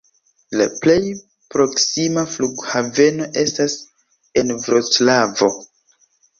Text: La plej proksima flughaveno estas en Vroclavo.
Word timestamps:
La 0.61 0.65
plej 0.85 0.95
proksima 1.55 2.25
flughaveno 2.37 3.29
estas 3.45 3.79
en 4.43 4.57
Vroclavo. 4.67 5.55